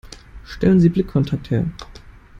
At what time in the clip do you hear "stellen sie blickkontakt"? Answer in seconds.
0.45-1.51